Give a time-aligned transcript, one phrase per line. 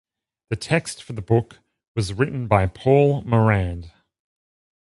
[0.49, 1.59] The text for the book
[1.95, 3.91] was written by Paul Morand.